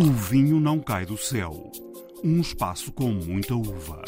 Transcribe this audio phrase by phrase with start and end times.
[0.00, 1.70] O vinho não cai do céu.
[2.24, 4.02] Um espaço com muita uva.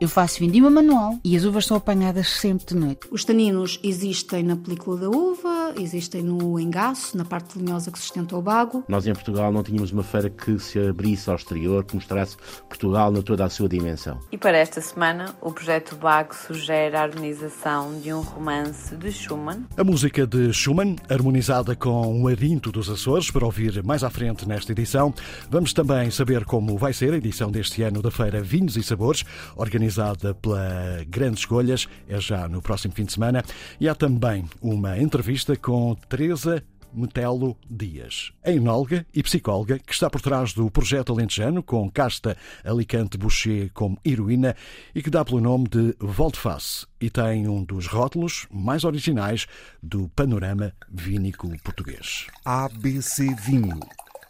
[0.00, 3.08] Eu faço vindima manual e as uvas são apanhadas sempre de noite.
[3.10, 8.36] Os taninos existem na película da uva, existem no engaço, na parte linhosa que sustenta
[8.36, 8.84] o bago.
[8.88, 12.36] Nós em Portugal não tínhamos uma feira que se abrisse ao exterior, que mostrasse
[12.68, 14.18] Portugal na toda a sua dimensão.
[14.30, 19.64] E para esta semana, o projeto Bago sugere a harmonização de um romance de Schumann.
[19.76, 24.46] A música de Schumann, harmonizada com o Arinto dos Açores, para ouvir mais à frente
[24.46, 25.14] nesta edição.
[25.50, 29.24] Vamos também saber como vai ser a edição deste ano da Feira Vinhos e Sabores,
[29.56, 33.44] organizada organizada pela Grandes Escolhas, é já no próximo fim de semana.
[33.80, 40.20] E há também uma entrevista com Teresa Metelo Dias, enóloga e psicóloga que está por
[40.20, 44.54] trás do projeto Alentejano com Casta Alicante Boucher como heroína
[44.94, 49.46] e que dá pelo nome de Volteface e tem um dos rótulos mais originais
[49.82, 52.26] do panorama vínico português.
[52.44, 53.80] ABC Vinho.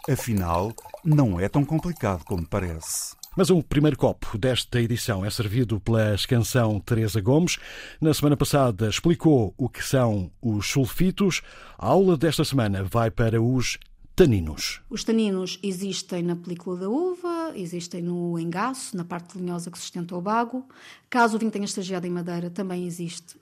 [0.08, 0.72] Afinal,
[1.04, 3.16] não é tão complicado como parece.
[3.36, 7.58] Mas o primeiro copo desta edição é servido pela escanção Teresa Gomes.
[8.00, 11.42] Na semana passada explicou o que são os sulfitos.
[11.76, 13.78] A aula desta semana vai para os
[14.14, 14.80] taninos.
[14.88, 20.14] Os taninos existem na película da uva, existem no engaço, na parte linhosa que sustenta
[20.14, 20.64] o bago.
[21.10, 23.36] Caso o vinho tenha estagiado em madeira, também existe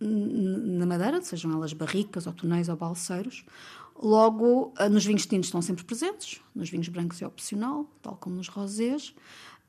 [0.00, 3.44] na madeira, sejam elas barricas ou tonéis ou balseiros.
[4.00, 8.36] Logo, ah, nos vinhos tintos estão sempre presentes, nos vinhos brancos é opcional, tal como
[8.36, 9.14] nos rosés.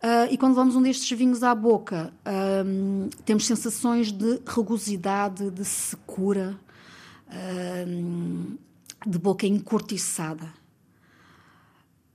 [0.02, 2.14] Uh, e quando vamos um destes vinhos à boca,
[2.66, 6.58] um, temos sensações de rugosidade, de secura,
[7.88, 8.56] um,
[9.06, 10.54] de boca encurtiçada.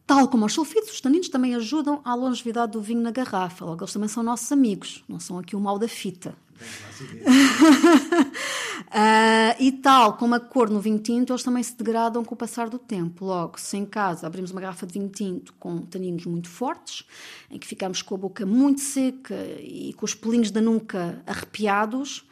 [0.06, 3.64] Tal como os sulfitos, os taninos também ajudam à longevidade do vinho na garrafa.
[3.64, 6.34] Logo, eles também são nossos amigos, não são aqui o mal da fita
[8.88, 12.36] uh, e tal como a cor no vinho tinto, eles também se degradam com o
[12.36, 13.24] passar do tempo.
[13.24, 17.04] Logo, se em casa abrimos uma garrafa de vinho tinto com taninos muito fortes,
[17.50, 22.26] em que ficamos com a boca muito seca e com os pelinhos da nuca arrepiados,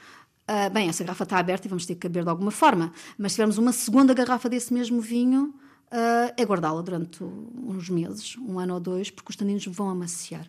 [0.48, 2.92] uh, bem, essa garrafa está aberta e vamos ter que beber de alguma forma.
[3.16, 5.54] Mas se tivermos uma segunda garrafa desse mesmo vinho,
[5.92, 10.48] uh, é guardá-la durante uns meses, um ano ou dois, porque os taninos vão amaciar.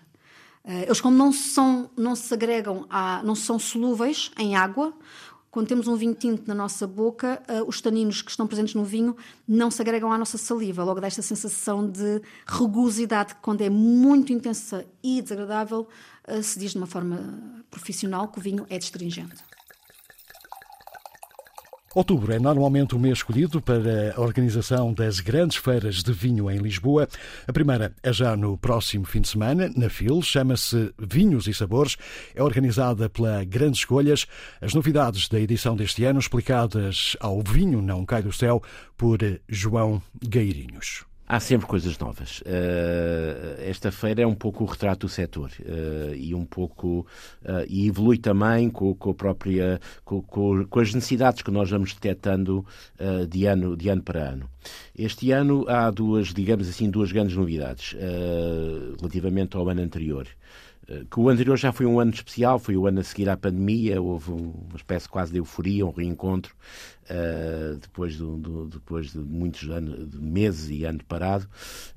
[0.64, 4.94] Eh, eles, como não, são, não se agregam, a, não são solúveis em água,
[5.54, 8.84] quando temos um vinho tinto na nossa boca, uh, os taninos que estão presentes no
[8.84, 9.16] vinho
[9.48, 10.84] não se agregam à nossa saliva.
[10.84, 15.88] Logo dá esta sensação de rugosidade que, quando é muito intensa e desagradável,
[16.28, 19.53] uh, se diz de uma forma profissional que o vinho é destringente.
[21.96, 26.58] Outubro é normalmente o mês escolhido para a organização das grandes feiras de vinho em
[26.58, 27.08] Lisboa.
[27.48, 31.96] A primeira é já no próximo fim de semana, na FIL, chama-se Vinhos e Sabores.
[32.34, 34.26] É organizada pela Grandes Escolhas.
[34.60, 38.60] As novidades da edição deste ano explicadas ao Vinho Não Cai do Céu
[38.98, 41.13] por João Gairinhos.
[41.26, 42.42] Há sempre coisas novas.
[42.42, 47.08] Uh, esta feira é um pouco o retrato do setor uh, e um pouco
[47.44, 51.70] uh, e evolui também com, com a própria com, com, com, as necessidades que nós
[51.70, 52.66] vamos detectando
[53.30, 54.50] de ano de ano para ano.
[54.98, 57.96] Este ano há duas, digamos assim, duas grandes novidades
[59.00, 60.28] relativamente ao ano anterior
[61.10, 64.02] que o anterior já foi um ano especial, foi o ano a seguir à pandemia,
[64.02, 66.54] houve uma espécie quase de euforia, um reencontro
[67.10, 68.18] uh, depois,
[68.70, 71.46] depois de muitos anos, de meses e ano parado.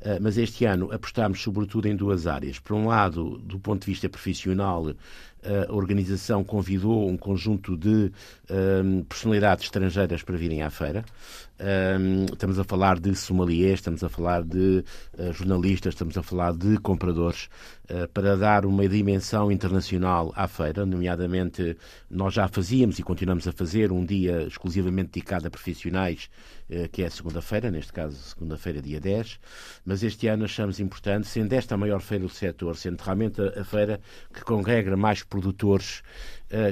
[0.01, 2.59] Uh, mas este ano apostámos sobretudo em duas áreas.
[2.59, 4.95] Por um lado, do ponto de vista profissional,
[5.69, 8.11] a organização convidou um conjunto de
[8.51, 11.05] um, personalidades estrangeiras para virem à feira.
[11.59, 14.85] Um, estamos a falar de sommeliers, estamos a falar de
[15.19, 17.49] uh, jornalistas, estamos a falar de compradores,
[17.89, 20.85] uh, para dar uma dimensão internacional à feira.
[20.85, 21.75] Nomeadamente,
[22.11, 26.29] nós já fazíamos e continuamos a fazer um dia exclusivamente dedicado a profissionais,
[26.69, 29.39] eh, que é a segunda-feira, neste caso segunda-feira, dia 10,
[29.85, 33.65] mas este ano achamos importante, sendo esta a maior feira do setor, sendo realmente a,
[33.65, 34.01] feira
[34.35, 36.03] que congrega mais produtores,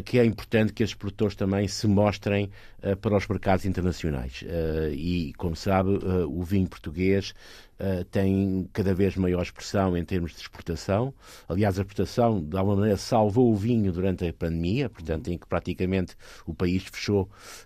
[0.05, 2.51] que é importante que esses produtores também se mostrem
[2.81, 4.45] eh, para os mercados internacionais.
[4.93, 5.91] E, como sabe,
[6.29, 7.35] o vinho português
[7.81, 11.15] uh, tem cada vez maior expressão em termos de exportação.
[11.49, 15.47] Aliás, a exportação, de alguma maneira, salvou o vinho durante a pandemia, portanto, em que
[15.47, 16.17] praticamente
[16.47, 17.23] o país fechou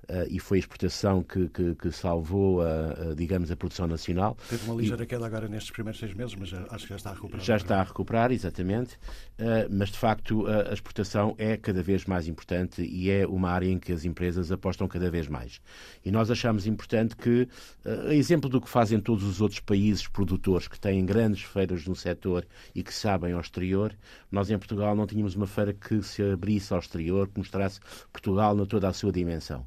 [0.09, 4.37] uh, e foi a exportação que, que, que salvou, a, a, digamos, a produção nacional.
[4.49, 7.11] Teve uma ligeira e, queda agora nestes primeiros seis meses, mas acho que já está
[7.11, 7.45] a recuperar.
[7.45, 8.95] Já está a recuperar, exatamente.
[9.39, 13.51] Uh, mas, de facto, a, a exportação é cada vez mais importante e é uma
[13.51, 15.61] área em que as empresas apostam cada vez mais.
[16.05, 17.49] E nós achamos importante que,
[17.85, 21.87] a exemplo do que fazem todos os outros países, países produtores que têm grandes feiras
[21.87, 23.95] no setor e que sabem ao exterior,
[24.31, 27.81] nós em Portugal não tínhamos uma feira que se abrisse ao exterior, que mostrasse
[28.13, 29.67] Portugal na toda a sua dimensão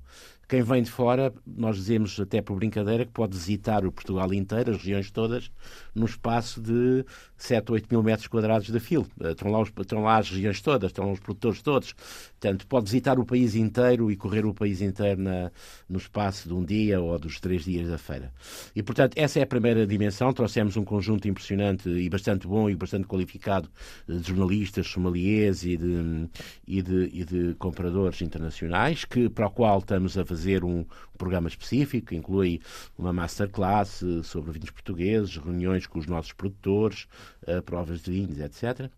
[0.51, 4.71] quem vem de fora, nós dizemos até por brincadeira que pode visitar o Portugal inteiro,
[4.71, 5.49] as regiões todas,
[5.95, 7.05] num espaço de
[7.37, 9.07] 7 ou 8 mil metros quadrados de filo.
[9.21, 11.93] Estão lá, estão lá as regiões todas, estão lá os produtores todos.
[11.93, 15.51] Portanto, pode visitar o país inteiro e correr o país inteiro na,
[15.87, 18.33] no espaço de um dia ou dos três dias da feira.
[18.75, 20.33] E, portanto, essa é a primeira dimensão.
[20.33, 23.69] Trouxemos um conjunto impressionante e bastante bom e bastante qualificado
[24.05, 26.29] de jornalistas, somaliês e de,
[26.67, 30.85] e de, e de compradores internacionais, que, para o qual estamos a fazer um,
[31.21, 32.59] programa específico, que inclui
[32.97, 37.07] uma masterclass sobre vinhos portugueses, reuniões com os nossos produtores,
[37.47, 38.89] uh, provas de vinhos, etc.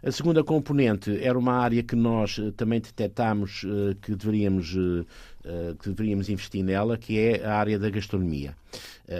[0.00, 4.76] A segunda componente era uma área que nós uh, também detectámos uh, que deveríamos
[5.80, 8.56] que deveríamos investir nela, que é a área da gastronomia.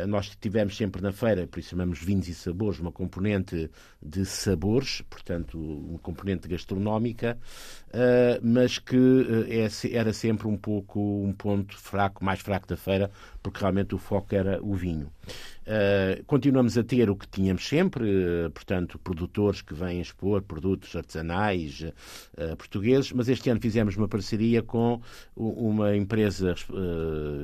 [0.09, 3.71] Nós tivemos sempre na feira, por isso chamamos vinhos e sabores, uma componente
[4.03, 7.39] de sabores, portanto, uma componente gastronómica,
[8.43, 8.97] mas que
[9.49, 13.11] é era sempre um pouco um ponto fraco, mais fraco da feira,
[13.43, 15.11] porque realmente o foco era o vinho.
[16.27, 18.05] Continuamos a ter o que tínhamos sempre,
[18.55, 21.85] portanto, produtores que vêm expor produtos artesanais
[22.59, 25.01] portugueses, mas este ano fizemos uma parceria com
[25.37, 26.55] uma empresa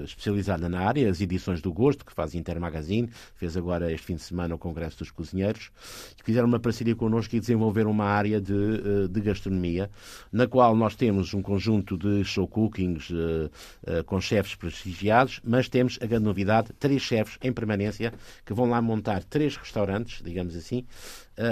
[0.04, 4.22] especializada na área, as Edições do Gosto, que faz Intermagazine, fez agora este fim de
[4.22, 5.70] semana o Congresso dos Cozinheiros,
[6.16, 9.90] que fizeram uma parceria connosco e desenvolveram uma área de, de gastronomia,
[10.32, 13.12] na qual nós temos um conjunto de show cookings
[14.06, 18.12] com chefes prestigiados, mas temos a grande novidade, três chefes em permanência
[18.44, 20.84] que vão lá montar três restaurantes, digamos assim,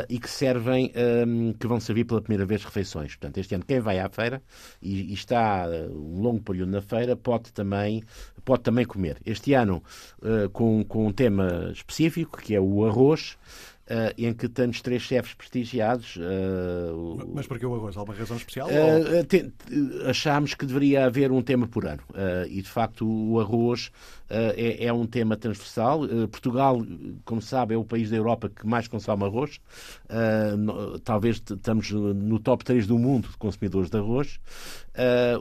[0.08, 3.14] e que servem, ehm, que vão servir pela primeira vez refeições.
[3.14, 4.42] Portanto, este ano quem vai à feira
[4.82, 8.02] e, está uh, um longo período na feira pode também,
[8.44, 9.18] pode também comer.
[9.24, 9.82] Este ano
[10.22, 13.36] uh, com, com um tema específico, que é o arroz,
[13.88, 16.16] Uh, em que temos três chefes prestigiados.
[16.16, 17.96] Uh, Mas porquê o arroz?
[17.96, 18.66] Há alguma razão especial?
[18.66, 19.52] Uh, te,
[20.08, 22.02] achámos que deveria haver um tema por ano.
[22.48, 23.92] e, de facto, o arroz
[24.28, 26.00] é, é, um tema transversal.
[26.32, 26.84] Portugal,
[27.24, 29.60] como sabe, é o país da Europa que mais consome arroz.
[30.58, 34.40] No, talvez estamos no top 3 do mundo de consumidores de arroz.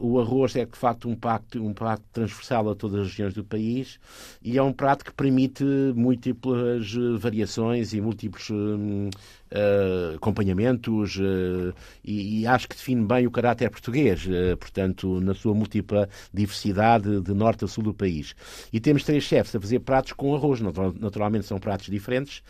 [0.01, 3.43] o arroz é, de facto, um prato, um prato transversal a todas as regiões do
[3.43, 3.99] país
[4.39, 5.63] e é um prato que permite
[5.95, 8.01] múltiplas variações e
[8.37, 9.11] 是。
[9.55, 11.73] Uh, acompanhamentos uh,
[12.03, 17.21] e, e, acho que define bem o caráter português, uh, portanto, na sua múltipla diversidade
[17.21, 18.35] de norte a sul do país.
[18.71, 20.59] E temos três chefes a fazer pratos com arroz,
[20.99, 22.43] naturalmente são pratos diferentes,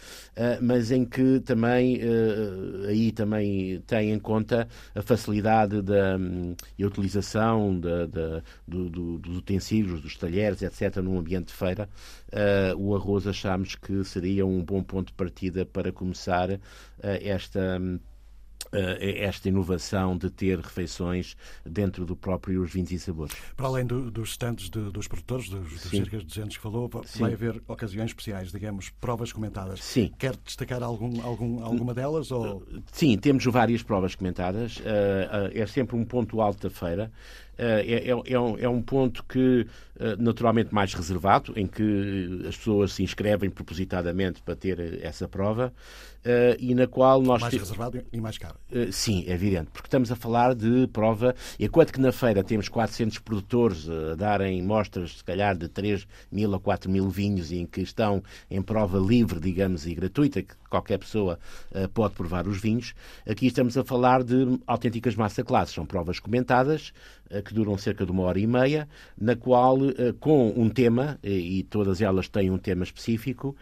[0.62, 2.00] mas em que também,
[2.88, 9.18] aí também tem em conta a facilidade da, um, a utilização da, da, do, do,
[9.20, 11.90] dos utensílios, dos talheres, etc., num ambiente de feira.
[12.78, 16.60] o arroz achamos que seria um bom ponto de partida para começar eh,
[17.02, 17.80] esta
[18.72, 23.34] eh, esta inovação de ter refeições dentro do próprio os vinhos e sabores.
[23.56, 26.90] Para além do, dos stands de, dos produtores, dos, dos cerca de 200 que falou,
[27.06, 27.20] Sim.
[27.20, 29.84] vai haver ocasiões especiais, digamos, provas comentadas.
[29.84, 30.12] Sim.
[30.18, 32.32] Quer destacar algum, algum, alguma delas?
[32.32, 32.66] Ou...
[32.92, 34.82] Sim, temos várias provas comentadas.
[34.84, 37.12] Eh, é sempre um ponto alto da feira.
[37.58, 39.66] É, é, é, um, é um ponto que,
[40.20, 45.74] naturalmente, mais reservado, em que as pessoas se inscrevem propositadamente para ter essa prova.
[46.60, 47.42] E na qual nós.
[47.42, 48.56] Mais reservado e mais caro.
[48.92, 51.36] Sim, é evidente, porque estamos a falar de prova.
[51.60, 56.54] Enquanto que na feira temos 400 produtores a darem mostras, se calhar, de 3 mil
[56.56, 61.00] a 4 mil vinhos, em que estão em prova livre, digamos, e gratuita, que qualquer
[61.00, 61.40] pessoa
[61.72, 62.94] uh, pode provar os vinhos,
[63.26, 65.74] aqui estamos a falar de autênticas masterclasses.
[65.74, 66.92] São provas comentadas,
[67.44, 68.88] que duram cerca de uma hora e meia,
[69.20, 69.78] na qual,
[70.20, 73.56] com um tema, e todas elas têm um tema específico,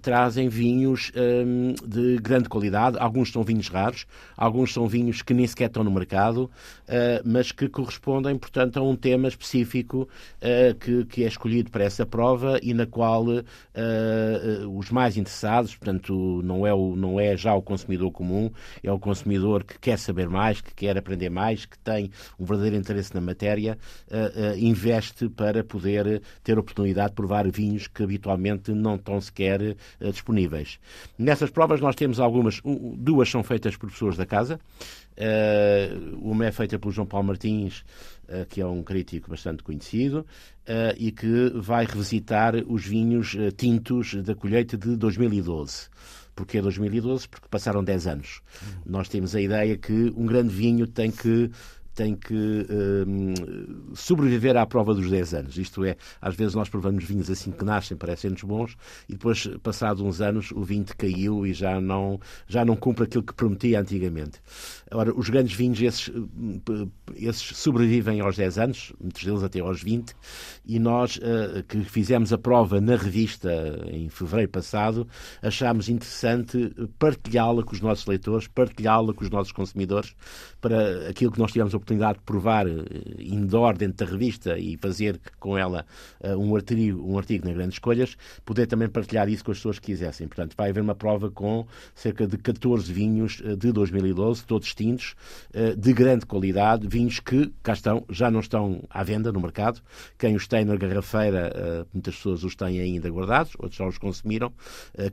[0.00, 2.96] trazem vinhos ehm, de grande qualidade.
[2.98, 6.50] Alguns são vinhos raros, alguns são vinhos que nem sequer estão no mercado,
[7.24, 10.08] mas que correspondem, portanto, a um tema específico
[11.10, 13.26] que, é escolhido para essa prova e na qual
[14.74, 18.50] os mais interessados, portanto, não é, o, não é já o consumidor comum,
[18.82, 22.76] é o consumidor que quer saber mais, que quer aprender mais, que tem um verdadeiro
[22.76, 23.78] interesse na matéria,
[24.58, 30.78] investe para poder ter oportunidade de provar vinhos que habitualmente não estão sequer disponíveis.
[31.18, 32.60] Nessas provas nós temos algumas,
[32.96, 34.60] duas são feitas por pessoas da casa.
[35.16, 37.84] Uh, uma é feita pelo João Paulo Martins,
[38.28, 40.26] uh, que é um crítico bastante conhecido,
[40.68, 45.88] uh, e que vai revisitar os vinhos tintos da colheita de 2012.
[46.36, 47.28] Porquê 2012?
[47.28, 48.42] Porque passaram 10 anos.
[48.84, 51.50] Nós temos a ideia que um grande vinho tem que
[51.96, 55.56] tem que uh, sobreviver à prova dos 10 anos.
[55.56, 58.76] Isto é, às vezes nós provamos vinhos assim que nascem, parecem-nos bons,
[59.08, 63.22] e depois, passados uns anos, o vinho caiu e já não, já não cumpre aquilo
[63.22, 64.40] que prometia antigamente.
[64.92, 66.12] Ora, os grandes vinhos, esses,
[67.16, 70.14] esses sobrevivem aos 10 anos, muitos deles até aos 20,
[70.66, 73.50] e nós, uh, que fizemos a prova na revista
[73.90, 75.08] em fevereiro passado,
[75.40, 80.14] achámos interessante partilhá-la com os nossos leitores, partilhá-la com os nossos consumidores,
[80.66, 82.84] para aquilo que nós tivemos a oportunidade de provar uh,
[83.20, 85.86] indoor dentro da revista e fazer com ela
[86.20, 89.78] uh, um, artigo, um artigo na Grandes Escolhas, poder também partilhar isso com as pessoas
[89.78, 90.26] que quisessem.
[90.26, 95.14] Portanto, vai haver uma prova com cerca de 14 vinhos de 2012, todos distintos,
[95.76, 99.80] de grande qualidade, vinhos que cá estão, já não estão à venda no mercado.
[100.18, 104.52] Quem os tem na garrafeira, muitas pessoas os têm ainda guardados, outros já os consumiram.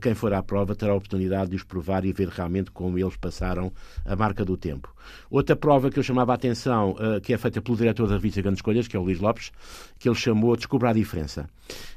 [0.00, 3.16] Quem for à prova terá a oportunidade de os provar e ver realmente como eles
[3.16, 3.72] passaram
[4.04, 4.93] a marca do tempo.
[5.30, 8.58] Outra prova que eu chamava a atenção, que é feita pelo diretor da revista Grandes
[8.58, 9.50] Escolhas, que é o Luís Lopes,
[9.98, 11.48] que ele chamou Descubra a Diferença.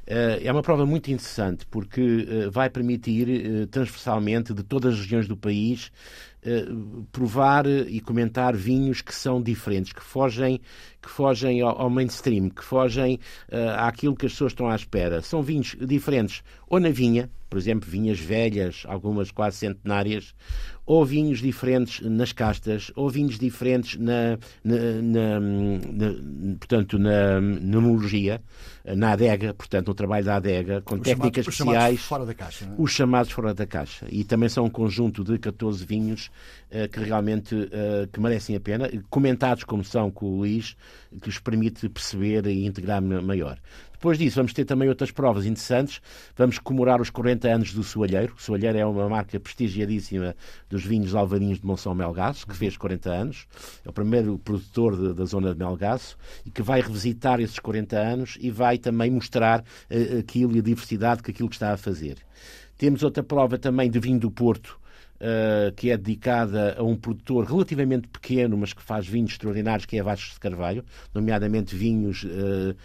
[0.06, 5.92] É uma prova muito interessante porque vai permitir transversalmente de todas as regiões do país
[7.12, 10.62] provar e comentar vinhos que são diferentes, que fogem,
[11.02, 13.20] que fogem ao, mainstream, que fogem
[13.78, 15.22] àquilo que as pessoas estão à espera.
[15.22, 20.34] São vinhos diferentes, ou na vinha, por exemplo, vinhas velhas, algumas quase centenárias,
[20.86, 28.42] ou vinhos diferentes nas castas, ou vinhos diferentes na, na, na, na portanto, na enologia,
[28.96, 31.96] na adega, portanto, no trabalho da adega, com os técnicas chamados, especiais.
[31.96, 32.66] Os chamados fora da caixa.
[32.66, 32.70] É?
[32.78, 34.06] Os chamados fora da caixa.
[34.10, 36.32] E também são um conjunto de 14 vinhos
[36.72, 40.76] uh, que realmente uh, que merecem a pena, comentados como são com o Luís,
[41.22, 43.60] que os permite perceber e integrar maior.
[43.98, 46.00] Depois disso, vamos ter também outras provas interessantes.
[46.36, 48.36] Vamos comemorar os 40 anos do Soalheiro.
[48.38, 50.36] O Soalheiro é uma marca prestigiadíssima
[50.70, 53.48] dos vinhos alvarinhos de Monção Melgaço, que fez 40 anos.
[53.84, 57.98] É o primeiro produtor de, da zona de Melgaço e que vai revisitar esses 40
[57.98, 61.78] anos e vai também mostrar uh, aquilo e a diversidade que aquilo que está a
[61.78, 62.18] fazer.
[62.78, 64.80] Temos outra prova também de vinho do Porto,
[65.20, 69.98] Uh, que é dedicada a um produtor relativamente pequeno, mas que faz vinhos extraordinários, que
[69.98, 72.76] é Vasco de Carvalho, nomeadamente vinhos uh,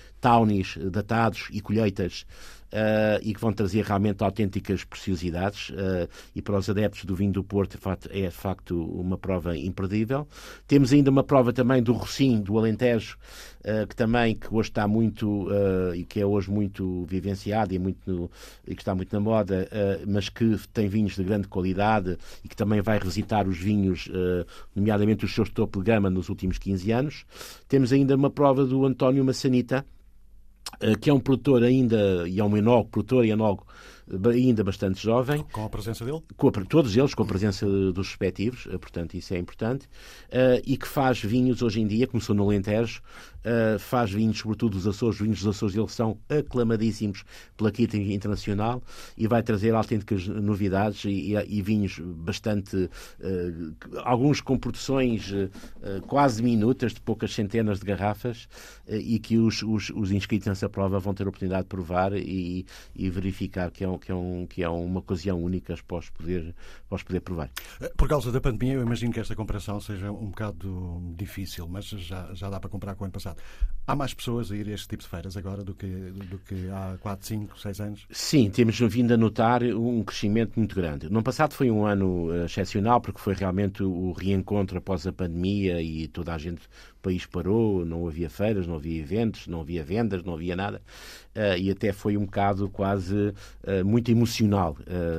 [0.91, 2.25] datados e colheitas
[2.73, 7.31] Uh, e que vão trazer realmente autênticas preciosidades uh, e para os adeptos do vinho
[7.31, 10.27] do Porto é de facto uma prova imperdível.
[10.67, 13.19] Temos ainda uma prova também do Rocim, do Alentejo,
[13.61, 15.49] uh, que também que hoje está muito
[15.95, 18.31] e que é hoje muito vivenciado e, muito no,
[18.67, 19.69] e que está muito na moda,
[20.07, 24.09] mas que tem vinhos de grande qualidade e que também vai revisitar os vinhos,
[24.75, 27.27] nomeadamente os seus topo de gama nos últimos 15 anos.
[27.69, 29.85] Temos ainda uma prova do António Massanita,
[31.01, 33.67] que é um produtor ainda, e é um enólogo, produtor e enólogo
[34.31, 35.45] ainda bastante jovem.
[35.53, 36.23] Com a presença dele?
[36.37, 39.87] A, todos eles, com a presença dos respectivos, eh, portanto, isso é importante.
[40.29, 43.01] Uh, e que faz vinhos hoje em dia, começou no Alentejo,
[43.45, 45.17] uh, faz vinhos, sobretudo dos Açores.
[45.17, 47.25] Os vinhos dos Açores deles são aclamadíssimos
[47.57, 48.83] pela Quinta Internacional
[49.17, 52.77] e vai trazer autênticas novidades e, e, e vinhos bastante.
[52.77, 55.33] Uh, alguns com produções
[56.07, 58.49] quase minutas, de poucas centenas de garrafas,
[58.89, 62.67] e que os, os, os, inscritos nessa prova vão ter a oportunidade de provar e,
[62.95, 66.11] e verificar que é um, que é, um, que é uma ocasião única para os,
[66.11, 66.55] poder,
[66.89, 67.51] para os poder provar.
[67.81, 71.87] Eh, por causa da pandemia, eu imagino que esta comparação seja um bocado difícil, mas
[71.87, 73.32] já, já dá para comparar com o ano passado.
[73.85, 76.69] Há mais pessoas a ir a este tipo de feiras agora do que, do que
[76.71, 78.07] há 4, 5, 6 anos?
[78.11, 81.11] Sim, temos vindo a notar um crescimento muito grande.
[81.11, 85.83] No passado foi um ano eh, excepcional, porque foi realmente o reencontro após a pandemia
[85.83, 86.63] e toda a gente
[87.03, 90.81] país parou, não havia feiras, não havia eventos, não havia vendas, não havia nada.
[91.35, 94.77] Uh, e até foi um bocado quase uh, muito emocional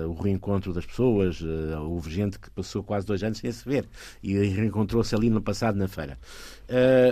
[0.08, 1.41] o reencontro das pessoas.
[1.82, 3.88] houve gente que passou quase dois anos sem se ver
[4.22, 6.17] e reencontrou-se ali no passado na feira.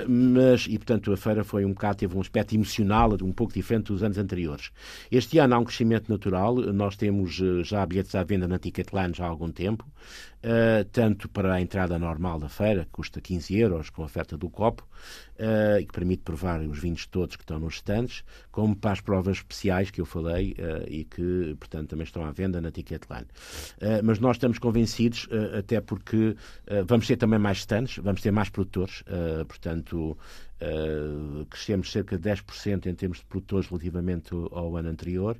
[0.07, 3.87] mas, e portanto, a feira foi um bocado, teve um aspecto emocional um pouco diferente
[3.87, 4.71] dos anos anteriores.
[5.11, 9.25] Este ano há um crescimento natural, nós temos já bilhetes à venda na Ticketland já
[9.25, 9.85] há algum tempo.
[10.43, 14.35] Uh, tanto para a entrada normal da feira, que custa 15 euros com a oferta
[14.35, 14.87] do copo,
[15.37, 18.99] uh, e que permite provar os vinhos todos que estão nos estantes, como para as
[18.99, 23.27] provas especiais que eu falei uh, e que, portanto, também estão à venda na Ticketline.
[24.03, 26.35] mas nós estamos convencidos, até porque
[26.87, 29.03] vamos ter também mais stands, vamos ter mais produtores,
[29.47, 30.17] portanto,
[30.61, 35.35] Uh, crescemos cerca de 10% em termos de produtores relativamente ao ano anterior.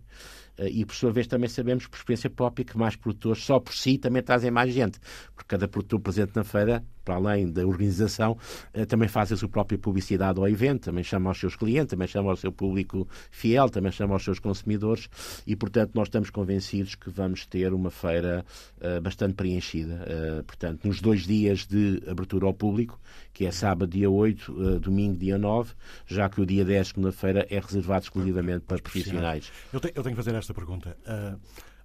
[0.58, 3.74] Uh, e, por sua vez, também sabemos, por experiência própria, que mais produtores, só por
[3.74, 5.00] si, também trazem mais gente.
[5.36, 8.38] Porque cada produtor presente na feira para além da organização,
[8.76, 12.08] uh, também faz a sua própria publicidade ao evento, também chama aos seus clientes, também
[12.08, 15.10] chama ao seu público fiel, também chama aos seus consumidores
[15.46, 18.46] e, portanto, nós estamos convencidos que vamos ter uma feira
[18.78, 20.06] uh, bastante preenchida.
[20.46, 23.00] portanto, nos dois dias de abertura ao público,
[23.34, 25.74] que é sábado, dia 8, domingo, dia 9,
[26.06, 29.52] já que o dia 10, segunda-feira, é reservado exclusivamente para profissionais.
[29.72, 30.98] Eu tenho, eu tenho que fazer esta pergunta.
[31.06, 31.40] Uh,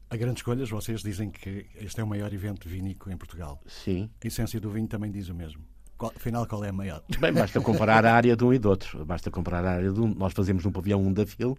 [0.08, 3.60] a Grandes Escolhas, vocês dizem que este é o maior evento vínico em Portugal.
[3.66, 4.10] Sim.
[4.22, 5.64] A essência do vinho também diz o mesmo.
[5.98, 7.02] Afinal, qual é a maior?
[7.18, 9.04] Bem, basta comparar a área de um e do outro.
[9.04, 10.14] Basta comparar a área de um.
[10.14, 11.56] Nós fazemos no pavilhão 1 da FIL, uh,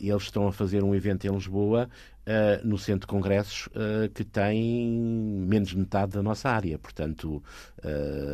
[0.00, 1.88] eles estão a fazer um evento em Lisboa,
[2.26, 4.88] uh, no Centro de Congressos, uh, que tem
[5.46, 6.76] menos de metade da nossa área.
[6.78, 7.40] Portanto,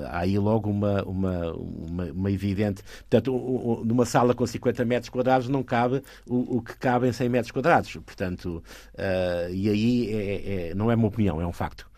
[0.08, 2.82] há aí logo uma, uma, uma, uma evidente.
[3.00, 7.08] Portanto, um, um, numa sala com 50 metros quadrados não cabe o, o que cabe
[7.08, 7.92] em 100 metros quadrados.
[7.96, 8.64] Portanto,
[9.52, 11.90] e aí é, é, não é uma opinião, é um facto.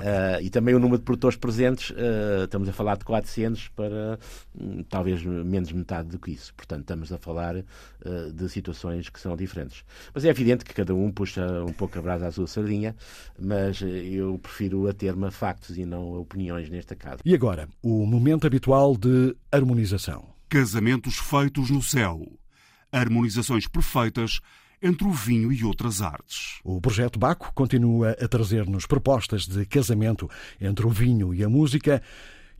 [0.00, 4.18] Uh, e também o número de produtores presentes, uh, estamos a falar de 400 para
[4.58, 6.54] um, talvez menos metade do que isso.
[6.54, 9.84] Portanto, estamos a falar uh, de situações que são diferentes.
[10.14, 12.96] Mas é evidente que cada um puxa um pouco a brasa à sua sardinha,
[13.38, 17.18] mas eu prefiro ater-me a factos e não a opiniões nesta casa.
[17.24, 20.28] E agora, o momento habitual de harmonização.
[20.48, 22.26] Casamentos feitos no céu.
[22.92, 24.40] Harmonizações perfeitas
[24.82, 26.60] entre o vinho e outras artes.
[26.64, 30.28] O projeto Baco continua a trazer-nos propostas de casamento
[30.60, 32.02] entre o vinho e a música.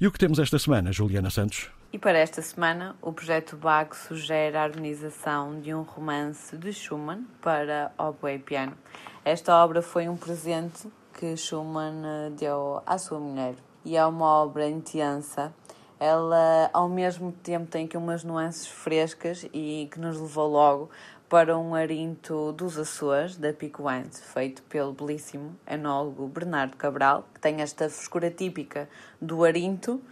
[0.01, 1.71] E o que temos esta semana, Juliana Santos?
[1.93, 7.27] E para esta semana, o projeto Baco sugere a harmonização de um romance de Schumann
[7.43, 8.77] para oboe e piano.
[9.25, 14.25] Esta obra foi um presente que Schumann eh, deu à sua mulher e é uma
[14.25, 15.53] obra intensa.
[15.99, 20.91] Ela, ao mesmo tempo, tem aqui umas nuances frescas e que nos levou logo
[21.31, 27.61] para um arinto dos Açores, da Picoante, feito pelo belíssimo enólogo Bernardo Cabral, que tem
[27.63, 28.89] esta frescura típica
[29.21, 30.03] do arinto,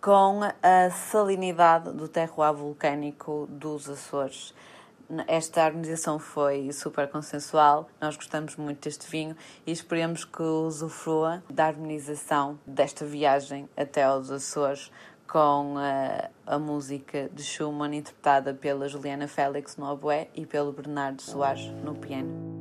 [0.00, 4.54] com a salinidade do terroir vulcânico dos Açores.
[5.26, 9.36] Esta harmonização foi super consensual, nós gostamos muito deste vinho
[9.66, 14.88] e esperemos que usufrua da harmonização desta viagem até aos Açores
[15.30, 21.22] com a, a, música de Schumann interpretada pela Juliana Félix no oboé e pelo Bernardo
[21.22, 22.59] Soares no piano.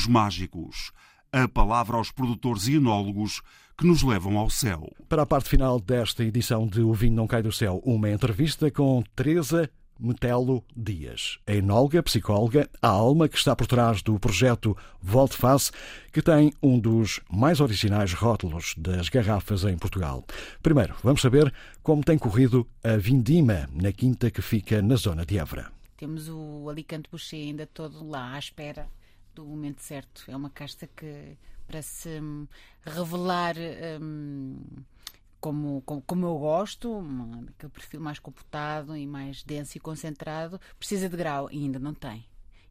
[0.00, 0.92] Os mágicos.
[1.30, 3.42] A palavra aos produtores e enólogos
[3.76, 4.90] que nos levam ao céu.
[5.08, 8.70] Para a parte final desta edição de O Vinho Não Cai do Céu, uma entrevista
[8.70, 14.74] com Teresa Metelo Dias, a enóloga, psicóloga, a alma que está por trás do projeto
[15.02, 15.70] Volte Face,
[16.10, 20.24] que tem um dos mais originais rótulos das garrafas em Portugal.
[20.62, 25.38] Primeiro, vamos saber como tem corrido a vindima na quinta que fica na zona de
[25.38, 25.70] Évora.
[25.98, 28.88] Temos o Alicante Boucher ainda todo lá à espera
[29.34, 30.24] do momento certo.
[30.28, 32.46] É uma casta que, para se hum,
[32.82, 33.56] revelar
[34.00, 34.58] hum,
[35.40, 37.02] como, como, como, eu gosto,
[37.56, 41.94] aquele perfil mais computado e mais denso e concentrado, precisa de grau e ainda não
[41.94, 42.29] tem.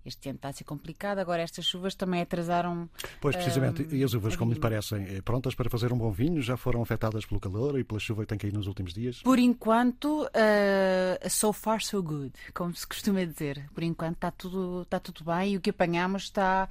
[0.10, 2.90] Este ano está a ser complicado, agora estas chuvas também atrasaram.
[3.22, 3.84] Pois, precisamente.
[3.84, 6.58] Um, e as uvas, como lhe parecem, eh, prontas para fazer um bom vinho, já
[6.58, 9.22] foram afetadas pelo calor e pela chuva que tem caído nos últimos dias?
[9.22, 13.70] Por enquanto, uh, so far so good, como se costuma dizer.
[13.74, 16.68] Por enquanto está tudo, está tudo bem e o que apanhamos está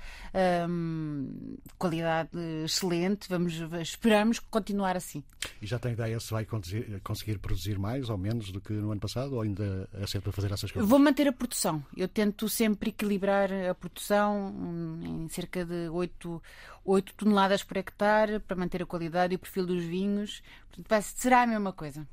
[0.68, 2.30] um, de qualidade
[2.64, 3.28] excelente.
[3.28, 5.22] Vamos, esperamos continuar assim.
[5.62, 9.00] E já tem ideia se vai conseguir produzir mais ou menos do que no ano
[9.00, 10.88] passado ou ainda é cedo para fazer essas coisas?
[10.88, 11.84] Vou manter a produção.
[11.96, 14.54] Eu tento sempre equilibrar equilibrar a produção
[15.02, 16.42] em cerca de 8,
[16.84, 20.42] 8 toneladas por hectare para manter a qualidade e o perfil dos vinhos.
[20.70, 22.06] Portanto, será a mesma coisa.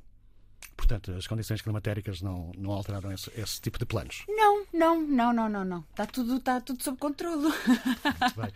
[0.76, 4.24] Portanto, as condições climatéricas não, não alteraram esse, esse, tipo de planos?
[4.28, 5.86] Não, não, não, não, não, não.
[5.92, 7.44] Está tudo, está tudo sob controle.
[7.44, 8.52] Muito bem.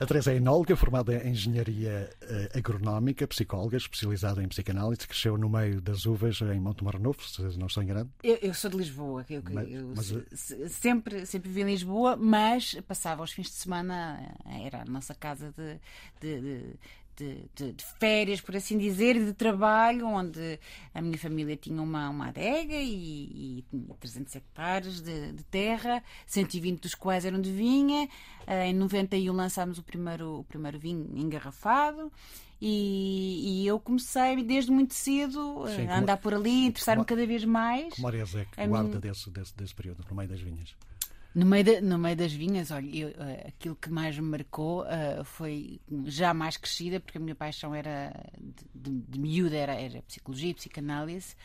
[0.00, 5.48] A Teresa é enóloga, formada em engenharia uh, agronómica, psicóloga, especializada em psicanálise, cresceu no
[5.48, 8.10] meio das uvas em Montemor Novo, se não estou enganado.
[8.22, 9.24] Eu, eu sou de Lisboa.
[9.28, 13.54] Eu, mas, eu mas, eh, sempre, sempre vivi em Lisboa, mas passava os fins de
[13.54, 15.78] semana, eh, era a nossa casa de,
[16.20, 16.74] de, de
[17.18, 20.58] de, de, de, férias, por assim dizer, de trabalho, onde
[20.94, 26.80] a minha família tinha uma, uma adega e, e 300 hectares de, de, terra, 120
[26.80, 28.08] dos quais eram de vinha.
[28.46, 32.12] Uh, em 91 lançámos o primeiro, o primeiro vinho engarrafado.
[32.60, 37.44] E, e, eu comecei desde muito cedo Sim, a andar por ali, interessar-me cada vez
[37.44, 37.94] mais.
[37.94, 40.74] Que memórias é que guarda desse, desse, desse período, no meio das vinhas?
[41.34, 44.82] No meio, de, no meio das vinhas, olha, eu, uh, aquilo que mais me marcou
[44.82, 49.74] uh, foi já mais crescida, porque a minha paixão era de, de, de miúda, era,
[49.74, 51.36] era psicologia, psicanálise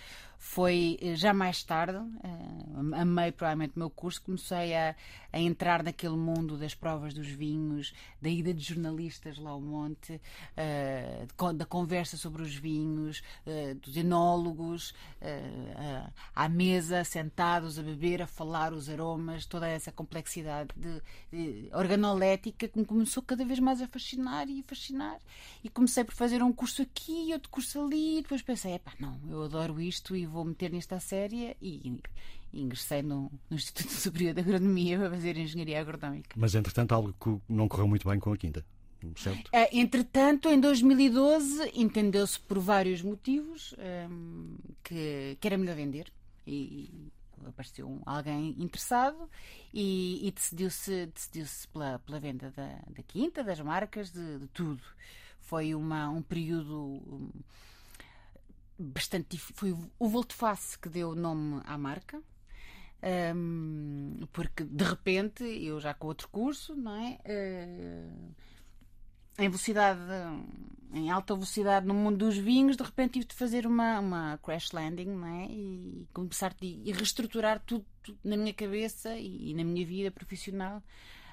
[0.45, 4.93] foi eh, já mais tarde, uh, amei provavelmente o meu curso, comecei a,
[5.31, 10.19] a, entrar naquele mundo das provas dos vinhos, da ida de jornalistas lá ao monte,
[10.57, 14.93] uh, da conversa sobre os vinhos, uh, dos enólogos,
[16.35, 21.01] à mesa, sentados a beber, a falar os aromas, toda essa complexidade de,
[21.31, 25.17] de organolética que me começou cada vez mais a fascinar e a fascinar.
[25.63, 29.17] E comecei por fazer um curso aqui, outro curso ali, e depois pensei, epá, não,
[29.29, 31.99] eu adoro isto e vou meter nesta série e,
[32.51, 36.35] e ingressei no, no, Instituto Superior de Agronomia para fazer Engenharia Agronómica.
[36.35, 38.65] Mas, entretanto, algo que não correu muito bem com a Quinta.
[39.17, 39.49] Certo?
[39.51, 43.75] É, entretanto, em 2012, entendeu-se por vários motivos
[44.09, 46.11] um, que, que era melhor vender.
[46.47, 47.11] E,
[47.45, 49.29] apareceu alguém interessado
[49.73, 54.81] e, e decidiu-se decidiu pela, pela venda da, da quinta, das marcas, de, de tudo.
[55.41, 57.01] Foi uma, um período
[58.83, 59.37] bastante.
[59.37, 62.21] Foi o volte-face que deu o nome à marca.
[63.35, 67.19] Um, porque de repente, eu já com outro curso, não é?
[67.25, 68.33] Uh,
[69.37, 69.99] em velocidade,
[70.93, 74.71] em alta velocidade no mundo dos vinhos, de repente tive de fazer uma, uma crash
[74.71, 75.47] landing, não é?
[75.47, 80.81] E começar e reestruturar tudo, tudo, na minha cabeça e, e na minha vida profissional.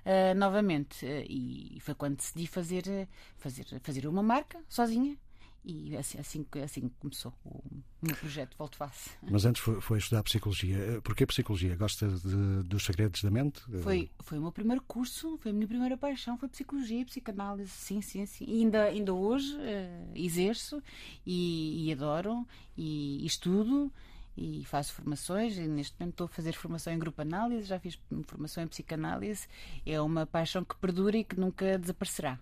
[0.01, 5.17] Uh, novamente, uh, e foi quando decidi fazer, fazer, fazer uma marca sozinha,
[5.65, 7.63] e assim, assim, assim começou o
[8.01, 9.11] meu projeto Volto Face.
[9.23, 10.77] Mas antes foi, foi estudar Psicologia.
[10.77, 11.77] Eh, porquê Psicologia?
[11.77, 13.61] Gosta de, dos segredos da mente?
[13.83, 17.71] Foi, foi o meu primeiro curso, foi a minha primeira paixão, foi Psicologia Psicanálise.
[17.71, 18.45] Sim, sim, sim.
[18.49, 20.83] E ainda, ainda hoje uh, exerço
[21.27, 22.47] e, e adoro
[22.77, 23.93] e, e estudo
[24.37, 27.99] e faço formações e neste momento estou a fazer formação em grupo análise, já fiz
[28.27, 29.47] formação em psicanálise.
[29.85, 32.39] É uma paixão que perdura e que nunca desaparecerá.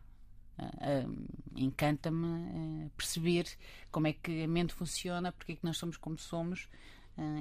[0.58, 3.46] Uh, Encanta-me uh, perceber
[3.90, 6.68] como é que a mente funciona, porque é que nós somos como somos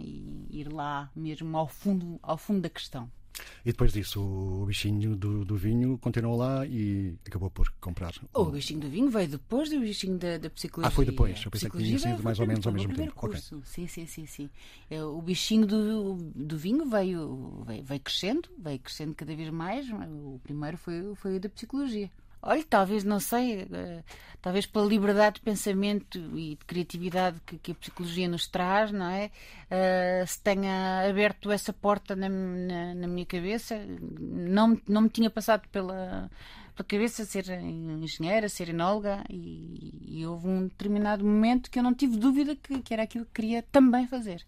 [0.02, 3.12] e ir lá mesmo ao fundo, ao fundo da questão.
[3.64, 8.14] E depois disso, o bichinho do, do vinho continuou lá e acabou por comprar.
[8.34, 10.88] O, o bichinho do vinho veio depois do bichinho da, da psicologia.
[10.88, 11.44] Ah, foi depois.
[11.44, 13.14] Eu pensei que tinha sido mais ou menos ao mesmo tempo.
[13.14, 13.58] Curso.
[13.58, 13.68] Okay.
[13.68, 14.50] Sim, sim, sim, sim.
[14.90, 19.88] É, o bichinho do, do vinho veio, veio, veio crescendo, veio crescendo cada vez mais.
[19.90, 22.10] O primeiro foi, foi o da psicologia.
[22.42, 24.04] Olha, talvez, não sei, uh,
[24.42, 29.10] talvez pela liberdade de pensamento e de criatividade que, que a psicologia nos traz, não
[29.10, 29.32] é?
[29.66, 33.76] Uh, se tenha aberto essa porta na, na, na, minha cabeça,
[34.20, 36.30] não, não me tinha passado pela,
[36.76, 41.94] pela cabeça ser engenheira, ser enóloga, e, e, houve um determinado momento que eu não
[41.94, 44.46] tive dúvida que, que era aquilo que queria também fazer.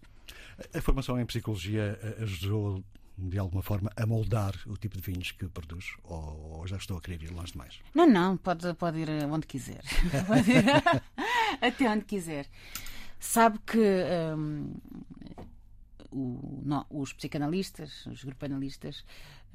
[0.74, 2.84] A formação em psicologia eh, ajudou
[3.28, 5.96] de alguma forma, a moldar o tipo de vinhos que produz?
[6.04, 7.80] Ou, ou já estou a querer ir longe demais?
[7.94, 9.82] Não, não, pode, pode ir onde quiser.
[10.26, 10.64] pode ir
[11.60, 12.46] até onde quiser.
[13.18, 13.78] Sabe que
[14.36, 14.74] um,
[16.10, 19.04] o, não, os psicanalistas, os grupanalistas,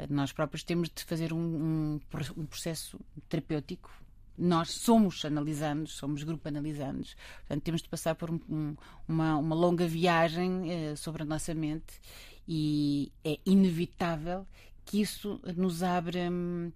[0.10, 2.00] nós próprios temos de fazer um, um,
[2.38, 3.92] um processo terapêutico
[4.38, 8.76] nós somos analisandos, somos grupo analisandos, portanto temos de passar por um, um,
[9.08, 12.02] uma, uma, longa viagem eh, sobre a nossa mente
[12.48, 14.46] e é inevitável
[14.86, 16.72] que isso nos abra uh,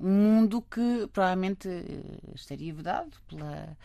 [0.00, 3.76] um mundo que provavelmente uh, estaria vedado pela,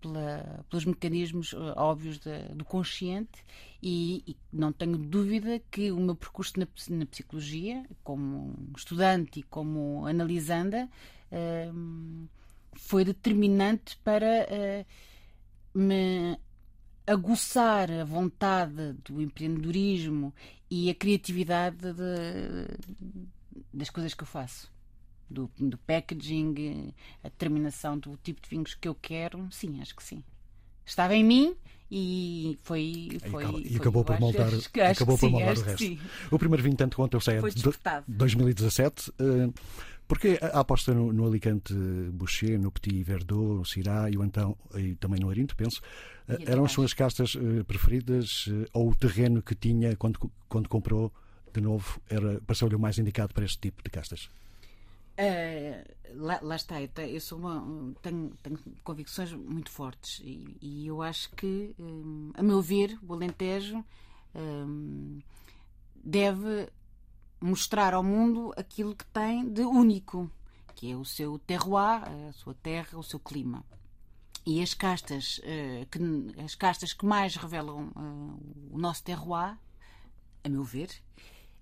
[0.00, 2.18] pela, pelos mecanismos uh, óbvios
[2.54, 3.44] do consciente.
[3.82, 9.42] E, e, não tenho dúvida que o meu percurso na, na psicologia, como estudante e
[9.42, 10.88] como analisanda,
[12.74, 14.46] foi determinante para
[15.74, 16.38] me
[17.06, 20.34] aguçar a vontade do empreendedorismo
[20.70, 22.68] e a criatividade de,
[23.72, 24.72] das coisas que eu faço.
[25.28, 30.02] Do, do, packaging, a determinação do tipo de vinhos que eu quero, sim, acho que
[30.02, 30.22] sim.
[30.84, 31.56] Estava em mim
[31.90, 33.18] e foi.
[33.30, 35.98] foi e, e acabou por moldar, acho, acabou por sim, moldar o resto.
[36.30, 37.62] O primeiro vinho, tanto quanto eu sei, é de
[38.06, 39.10] 2017.
[39.10, 39.52] Uh,
[40.06, 41.74] porque a aposta no, no Alicante
[42.12, 45.80] Boucher, no Petit Verdot, no Syrah e, então, e também no Arinto, penso,
[46.28, 50.68] e eram as suas castas uh, preferidas uh, ou o terreno que tinha quando, quando
[50.68, 51.12] comprou
[51.52, 54.28] de novo era pareceu-lhe o mais indicado para este tipo de castas?
[55.16, 55.84] Uh,
[56.16, 61.30] lá, lá, está, eu sou uma, tenho, tenho convicções muito fortes e, e eu acho
[61.36, 63.84] que, um, a meu ver, o Alentejo
[64.34, 65.20] um,
[66.04, 66.68] deve
[67.44, 70.30] mostrar ao mundo aquilo que tem de único,
[70.74, 73.62] que é o seu terroir, a sua terra, o seu clima.
[74.46, 79.58] E as castas, uh, que, as castas que mais revelam uh, o nosso terroir,
[80.42, 80.88] a meu ver,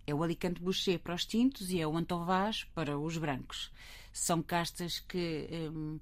[0.07, 3.73] é o Alicante Boucher para os tintos e é o Antovaz para os brancos.
[4.13, 5.99] São castas que um,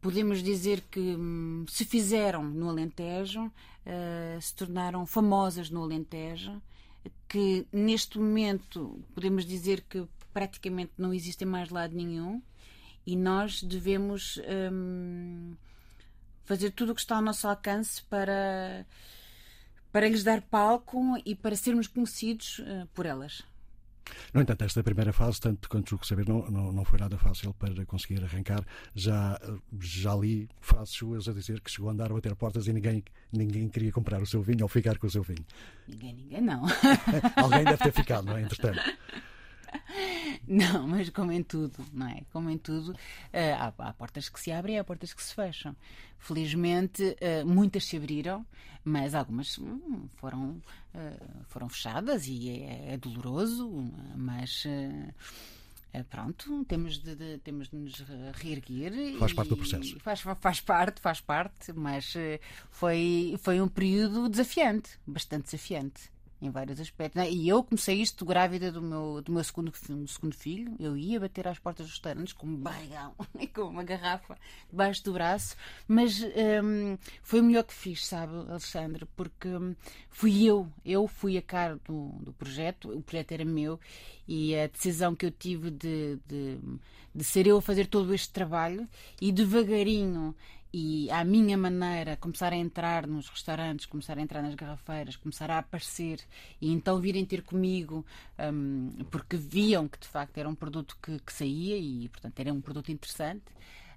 [0.00, 6.62] podemos dizer que um, se fizeram no Alentejo, uh, se tornaram famosas no Alentejo
[7.28, 12.42] que neste momento podemos dizer que praticamente não existem mais lado nenhum
[13.06, 14.40] e nós devemos
[14.72, 15.54] hum,
[16.44, 18.86] fazer tudo o que está ao nosso alcance para,
[19.92, 23.42] para lhes dar palco e para sermos conhecidos uh, por elas.
[24.32, 27.54] No entanto, esta primeira fase, tanto quanto julgo saber, não, não, não foi nada fácil
[27.54, 28.64] para conseguir arrancar.
[28.94, 29.40] Já,
[29.80, 33.02] já li frases suas a dizer que chegou a andar a bater portas e ninguém,
[33.32, 35.44] ninguém queria comprar o seu vinho ou ficar com o seu vinho.
[35.88, 36.64] Ninguém, ninguém não.
[37.36, 38.42] Alguém deve ter ficado, não é?
[38.42, 38.80] Entretanto.
[40.46, 42.22] Não, mas como em tudo, não é?
[42.32, 42.96] Como em tudo, uh,
[43.58, 45.74] há, há, portas que se abrem e há portas que se fecham.
[46.18, 48.46] Felizmente, uh, muitas se abriram,
[48.84, 50.62] mas algumas hum, foram,
[50.94, 53.70] uh, foram fechadas e é, é doloroso,
[54.16, 54.64] mas.
[56.10, 59.16] Pronto, temos de, de, temos de nos reerguer.
[59.16, 59.96] Faz parte do processo.
[60.00, 62.14] Faz, faz parte, faz parte, mas
[62.68, 67.22] foi, foi um período desafiante, bastante desafiante em vários aspectos.
[67.22, 67.30] Né?
[67.30, 69.72] E eu comecei isto grávida do meu, do meu segundo,
[70.06, 70.74] segundo filho.
[70.78, 74.36] Eu ia bater às portas dos restaurantes com um barrigão e com uma garrafa
[74.68, 75.56] debaixo do braço.
[75.86, 79.06] Mas um, foi o melhor que fiz, sabe, Alexandre?
[79.16, 79.74] Porque um,
[80.10, 83.78] fui eu, eu fui a cara do, do projeto, o projeto era meu
[84.26, 86.58] e a decisão que eu tive de, de,
[87.14, 88.88] de ser eu a fazer todo este trabalho
[89.20, 90.34] e devagarinho
[90.76, 95.48] e à minha maneira começar a entrar nos restaurantes, começar a entrar nas garrafeiras, começar
[95.48, 96.18] a aparecer
[96.60, 98.04] e então virem ter comigo
[98.52, 102.52] um, porque viam que de facto era um produto que, que saía e portanto era
[102.52, 103.44] um produto interessante.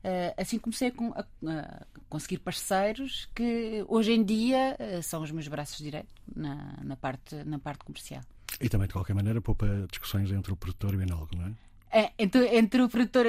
[0.03, 5.47] Uh, assim comecei a, a, conseguir parceiros que hoje em dia uh, são os meus
[5.47, 8.21] braços direitos na, na, parte, na parte comercial.
[8.61, 11.51] E também, de qualquer maneira, poupa discussões entre o produtor e o enólogo, não é?
[11.97, 13.25] É, entre, entre o produtor.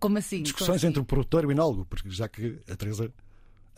[0.00, 0.42] Como assim?
[0.42, 0.86] Discussões como assim?
[0.88, 3.12] entre o produtor e o enólogo, porque já que a Teresa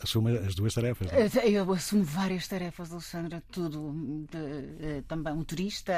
[0.03, 1.07] assume as duas tarefas.
[1.11, 1.49] É?
[1.49, 3.93] Eu assumo várias tarefas, Alexandra, tudo.
[4.29, 4.37] De,
[4.97, 5.93] eh, também motorista,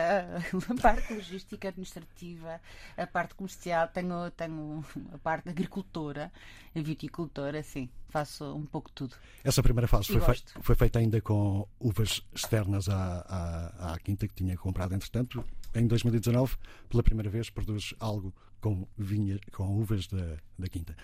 [0.70, 2.62] a parte logística administrativa,
[2.98, 6.32] a parte comercial, tenho, tenho a parte agricultora,
[6.76, 9.16] a viticultora, sim, faço um pouco tudo.
[9.44, 14.28] Essa primeira fase foi, fei foi, feita ainda com uvas externas à, à, à, quinta
[14.28, 15.44] que tinha comprado, entretanto.
[15.76, 16.56] Em 2019,
[16.90, 20.96] pela primeira vez, produz algo com vinha, com uvas da, da quinta.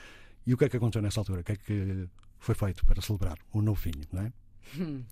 [0.46, 1.42] E o que é que aconteceu nessa altura?
[1.42, 4.34] O que é que foi feito para celebrar o novo vinho, não é?
[4.78, 5.04] Hum.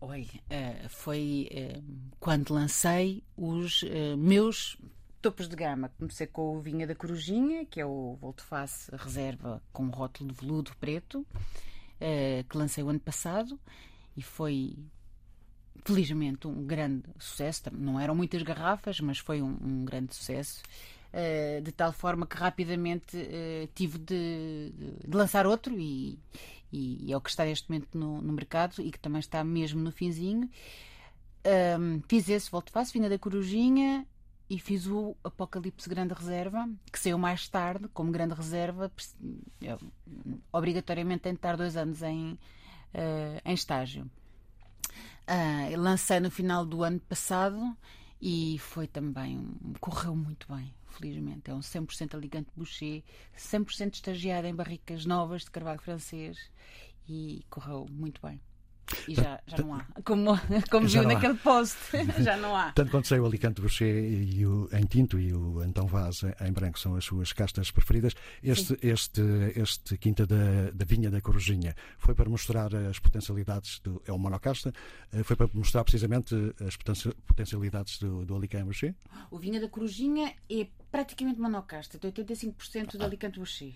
[0.00, 1.82] Olha, uh, foi uh,
[2.18, 4.76] quando lancei os uh, meus
[5.20, 5.90] topos de gama.
[5.98, 10.72] Comecei com o Vinha da Corujinha, que é o Volteface Reserva com rótulo de veludo
[10.80, 11.24] preto,
[12.48, 13.56] que lancei o ano passado
[14.16, 14.76] e foi
[15.84, 17.62] felizmente um grande sucesso.
[17.72, 20.62] Não eram muitas garrafas, mas foi um, um grande sucesso.
[21.62, 23.16] de tal forma que rapidamente
[23.74, 24.72] tive de,
[25.06, 26.18] de, lançar outro e,
[26.72, 29.80] e é o que está neste momento no, no mercado e que também está mesmo
[29.80, 30.48] no finzinho.
[31.44, 34.06] Um, fiz esse Volto Face, Vinha da Corujinha
[34.48, 38.92] e fiz o Apocalipse Grande Reserva, que saiu mais tarde, como Grande Reserva,
[40.52, 44.10] obrigatoriamente tem de estar dois anos em, uh, em estágio.
[45.28, 47.76] Uh, lancei no final do ano passado
[48.20, 49.40] e foi também,
[49.80, 51.50] correu muito bem, felizmente.
[51.50, 53.02] É um 100% Alicante Boucher,
[53.36, 56.38] 100% estagiado em barricas novas de carvalho francês
[57.08, 58.40] e correu muito bem.
[59.08, 59.86] E já, já não há.
[60.04, 60.38] Como,
[60.70, 61.76] como viu naquele post,
[62.22, 62.72] já não há.
[62.72, 66.52] Tanto quanto sei, o Alicante Boucher e o, em tinto e o Antão Vaz em
[66.52, 68.14] branco são as suas castas preferidas.
[68.42, 69.22] Este, este,
[69.56, 74.02] este Quinta da, da Vinha da Corujinha foi para mostrar as potencialidades do.
[74.06, 74.72] É uma monocasta,
[75.12, 76.34] eh, foi para mostrar precisamente
[76.66, 78.94] as potencialidades do, do Alicante Boucher?
[79.30, 83.74] O Vinha da Corujinha é praticamente monocasta, tem 85% do Alicante Boucher.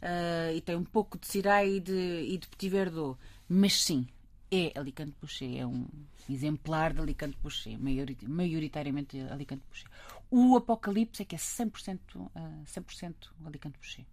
[0.00, 3.18] Uh, e tem um pouco de Syrah e de, e de Petit Verdot.
[3.48, 4.06] Mas sim,
[4.50, 5.86] é Alicante Boucher, é um
[6.28, 9.88] exemplar de Alicante Boucher, maioritariamente Alicante Boucher.
[10.30, 12.30] O Apocalipse é que é 100%, uh,
[12.66, 14.04] 100 Alicante Boucher.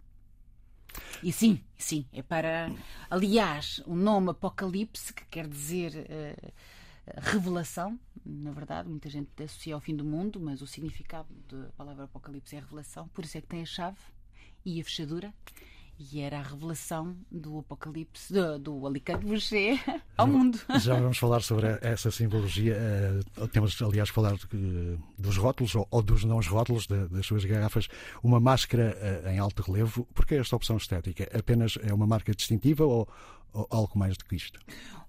[1.22, 2.70] E sim, sim, é para.
[3.10, 6.52] Aliás, o nome Apocalipse, que quer dizer uh,
[7.20, 12.04] revelação, na verdade, muita gente associa ao fim do mundo, mas o significado da palavra
[12.04, 13.98] Apocalipse é revelação, por isso é que tem a chave
[14.64, 15.32] e a fechadura
[15.98, 19.78] e era a revelação do Apocalipse, do, do Alicante Boucher
[20.16, 20.58] ao mundo.
[20.78, 22.76] Já vamos falar sobre essa simbologia.
[23.38, 24.34] Uh, temos, aliás, falar
[25.18, 27.88] dos rótulos ou, ou, dos não rótulos de, das suas garrafas.
[28.22, 30.06] Uma máscara uh, em alto relevo.
[30.14, 31.28] Porquê esta opção estética?
[31.36, 33.08] Apenas é uma marca distintiva ou,
[33.52, 34.60] ou algo mais do que isto?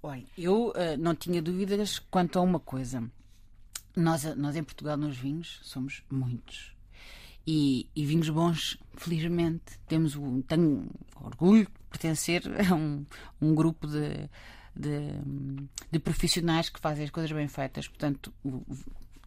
[0.02, 3.04] Olha, eu uh, não tinha dúvidas quanto a uma coisa.
[3.96, 6.77] Nós, nós em Portugal, nos vinhos, somos muitos
[7.48, 13.06] e, e, vinhos bons, felizmente, temos o, tenho orgulho de pertencer a um,
[13.42, 14.30] um grupo de,
[14.76, 15.14] de,
[15.90, 17.88] de, profissionais que fazem as coisas bem feitas.
[17.88, 18.62] Portanto, o,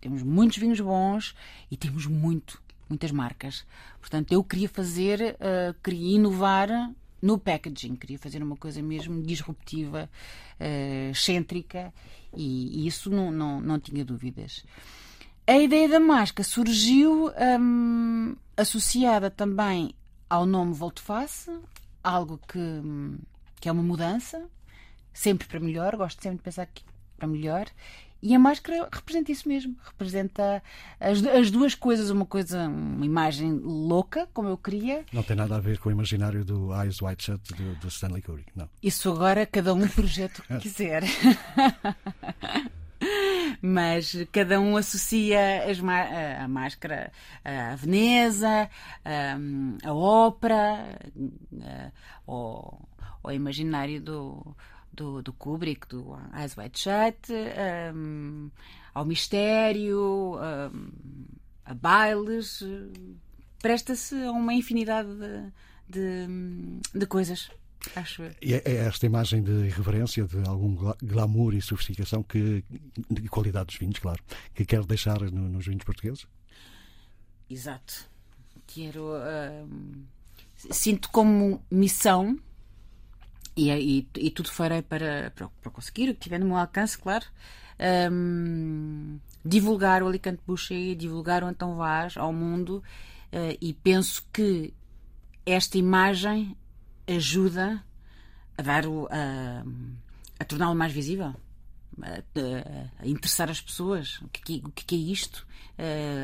[0.02, 1.34] temos muitos vinhos bons
[1.70, 3.64] e temos muito, muitas marcas.
[3.98, 6.68] Portanto, eu queria fazer, uh, queria inovar
[7.22, 10.10] no packaging, queria fazer uma coisa mesmo disruptiva,
[10.60, 11.92] uh, excêntrica
[12.36, 14.62] e, e isso não, não, não tinha dúvidas.
[15.46, 19.94] A ideia da máscara surgiu hum, associada também
[20.28, 21.50] ao nome Volteface,
[22.04, 22.58] algo que,
[23.60, 24.48] que é uma mudança,
[25.12, 26.84] sempre para melhor, gosto sempre de pensar que
[27.16, 27.66] para melhor.
[28.22, 30.62] E a máscara representa isso mesmo, representa
[31.00, 35.04] as, as duas coisas, uma coisa, uma imagem louca, como eu queria.
[35.10, 38.20] Não tem nada a ver com o imaginário do Eyes Wide Shut do, do Stanley
[38.20, 38.68] Kubrick, não.
[38.82, 41.02] Isso agora cada um projeto que quiser.
[43.62, 47.12] Mas cada um associa as, a, máscara
[47.44, 48.70] a Veneza,
[49.04, 50.98] a, a ópera,
[52.26, 52.88] ao,
[53.22, 54.56] ao imaginário do,
[54.92, 57.32] do, do, Kubrick, do Eyes Wide Shut,
[57.94, 58.50] um,
[58.94, 60.38] ao mistério,
[61.64, 62.64] a bailes,
[63.60, 65.52] presta-se a uma infinidade de,
[65.88, 67.50] de, de coisas.
[67.96, 72.64] Acho E é, é esta imagem de irreverência, de algum glamour e sofisticação que,
[73.10, 74.22] de qualidade dos vinhos, claro,
[74.54, 76.26] que quer deixar no, nos vinhos portugueses?
[77.48, 78.08] Exato.
[78.66, 79.14] Quero.
[79.16, 79.68] Uh,
[80.70, 82.38] sinto como missão
[83.56, 86.96] e, e, e, tudo farei para, para, para, conseguir o que tiver no meu alcance,
[86.96, 87.26] claro.
[88.12, 92.82] Um, divulgar o Alicante Boucher, divulgar o Antão Vaz ao mundo
[93.32, 94.72] uh, e penso que
[95.46, 96.56] esta imagem
[97.16, 97.82] ajuda
[98.56, 99.64] a dar o, a,
[100.38, 101.34] a torná-lo mais visível.
[102.02, 104.20] A, a, interessar as pessoas.
[104.22, 105.46] O que, o que é isto?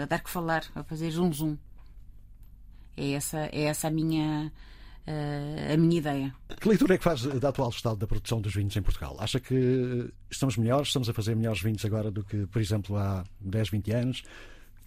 [0.02, 1.56] A dar que falar, a fazer zoom zoom.
[2.96, 4.52] É essa, é essa a minha
[5.72, 6.34] a minha ideia.
[6.60, 9.16] Que leitura é que faz da atual estado da produção dos vinhos em Portugal?
[9.20, 13.24] Acha que estamos melhores, estamos a fazer melhores vinhos agora do que, por exemplo, há
[13.40, 14.22] 10, 20 anos?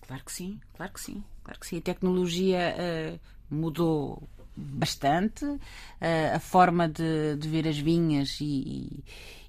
[0.05, 1.23] Claro que sim, claro que sim.
[1.43, 1.77] Claro que sim.
[1.77, 3.19] A tecnologia uh,
[3.55, 4.27] mudou
[4.59, 5.45] bastante.
[5.45, 9.03] Uh, a forma de, de, ver as vinhas e,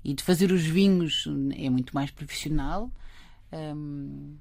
[0.05, 2.91] e, de fazer os vinhos é muito mais profissional.
[3.53, 4.37] Um,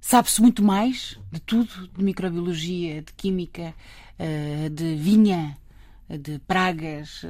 [0.00, 3.74] sabe-se muito mais de tudo, de microbiologia, de química,
[4.18, 5.56] uh, de vinha,
[6.08, 7.22] de pragas.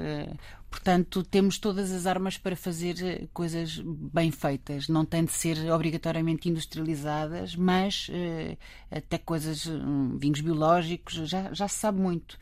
[0.71, 4.87] Portanto, temos todas as armas para fazer coisas bem feitas.
[4.87, 8.57] Não tem de ser obrigatoriamente industrializadas, mas uh,
[8.91, 12.39] até coisas, um, vinhos biológicos, já, já se sabe muito.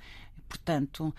[0.49, 1.15] Portanto,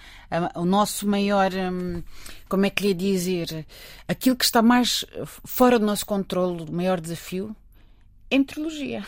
[0.55, 2.01] o nosso maior, hum,
[2.47, 3.66] como é que lhe dizer,
[4.08, 5.05] aquilo que está mais
[5.45, 7.55] fora do nosso controle, o maior desafio,
[8.30, 9.05] é meteorologia,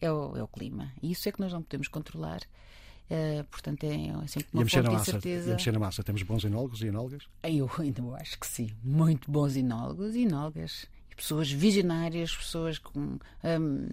[0.00, 0.92] é o, é o clima.
[1.02, 2.40] E isso é que nós não podemos controlar.
[3.10, 5.48] Uh, portanto, é, é sempre uma fonte de incerteza.
[5.48, 7.24] E a mexer na massa, temos bons enólogos e enólogas?
[7.42, 8.70] Eu ainda acho que sim.
[8.84, 10.86] Muito bons enólogos e enólogas.
[11.16, 13.18] Pessoas visionárias, pessoas com...
[13.42, 13.88] Um,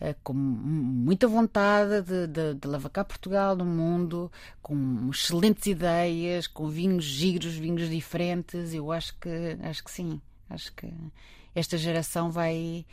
[0.00, 4.30] eh, com muita vontade de, de, de lavacar Portugal no mundo,
[4.62, 8.72] com excelentes ideias, com vinhos giros, vinhos diferentes.
[8.72, 10.20] Eu acho que acho que sim.
[10.48, 10.88] Acho que
[11.54, 12.86] esta geração vai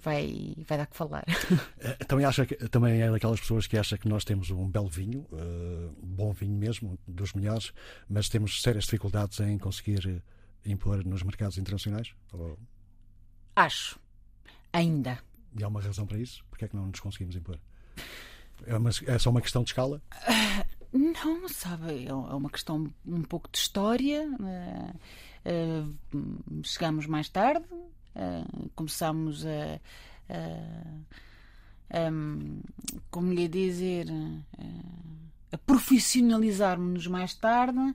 [0.00, 1.24] vai, vai dar que falar.
[1.80, 4.88] Eh, também, acha que, também é daquelas pessoas que acha que nós temos um belo
[4.88, 7.72] vinho, uh, bom vinho mesmo, dos melhores,
[8.08, 10.22] mas temos sérias dificuldades em conseguir
[10.64, 12.12] impor nos mercados internacionais?
[12.32, 12.58] Ou...
[13.54, 13.98] Acho.
[14.72, 15.18] Ainda.
[15.56, 16.44] E há uma razão para isso?
[16.50, 17.58] Porque é que não nos conseguimos impor?
[18.66, 20.02] É, uma, é só uma questão de escala?
[20.28, 24.28] Uh, não, sabe, é, é uma questão um pouco de história.
[24.28, 27.66] Uh, uh, chegamos mais tarde,
[28.74, 29.80] começamos a,
[30.28, 32.10] a, a,
[33.10, 34.06] como lhe dizer,
[35.52, 37.94] a profissionalizar-nos mais tarde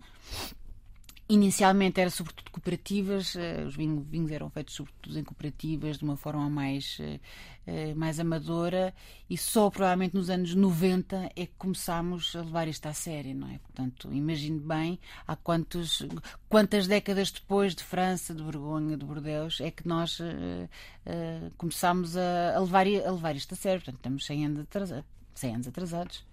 [1.30, 6.50] Inicialmente era sobretudo cooperativas, uh, os vinhos, eram feitos sobretudo em cooperativas de uma forma
[6.50, 8.94] mais, uh, mais amadora
[9.30, 13.48] e só provavelmente nos anos 90 é que começámos a levar isto a sério, não
[13.48, 13.58] é?
[13.60, 16.06] Portanto, imagine bem há quantos,
[16.50, 20.20] quantas décadas depois de França, de Borgonha, de Bordeaux é que nós
[21.58, 23.80] começámos a, a, levar, a levar isto a sério.
[23.80, 25.23] Portanto, estamos 100 anos atrasados.
[25.40, 26.26] 100 anos atrasados.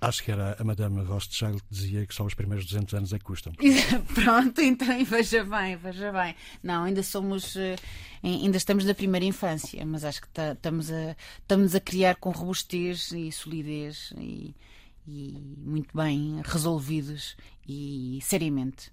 [0.00, 3.18] Acho que era a Madame Rothschild que dizia que só os primeiros 200 anos é
[3.18, 3.52] que custam.
[4.14, 6.34] Pronto, então veja bem, veja bem.
[6.62, 7.76] Não, ainda somos, eh,
[8.22, 12.30] ainda estamos na primeira infância, mas acho que tá, estamos, a, estamos a criar com
[12.30, 14.54] robustez e solidez e,
[15.06, 17.36] e muito bem resolvidos
[17.66, 18.90] e seriamente.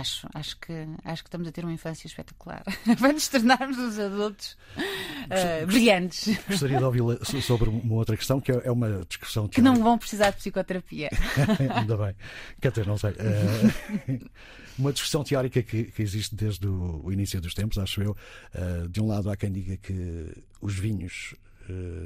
[0.00, 0.72] Acho, acho, que,
[1.04, 2.62] acho que estamos a ter uma infância espetacular.
[2.98, 6.38] Vai nos tornarmos os adultos uh, brilhantes.
[6.48, 10.30] Gostaria de ouvi-la sobre uma outra questão, que é uma discussão que não vão precisar
[10.30, 11.10] de psicoterapia.
[11.76, 12.16] Ainda bem.
[12.62, 13.10] Quer dizer, não sei.
[13.10, 14.30] Uh,
[14.78, 18.16] uma discussão teórica que, que, existe desde o, início dos tempos, acho eu.
[18.54, 21.34] Uh, de um lado, há quem diga que os vinhos